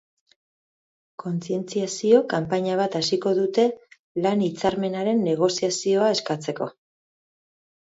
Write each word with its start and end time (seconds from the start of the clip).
Kontzientziazio 1.23 2.23
kanpaina 2.33 2.79
bat 2.81 2.99
hasiko 3.01 3.37
dute, 3.43 3.69
lan 4.27 4.45
hitzarmenaren 4.49 5.25
negoziazioa 5.31 6.13
eskatzeko. 6.21 6.75